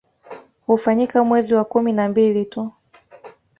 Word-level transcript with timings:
Hufanyika 0.67 1.23
mwezi 1.23 1.55
wa 1.55 1.63
kumi 1.65 1.93
na 1.93 2.09
mbili 2.09 2.45
tu 2.45 2.71